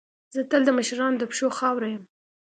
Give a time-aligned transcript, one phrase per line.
[0.35, 2.03] زه تل د مشرانو د پښو خاوره یم.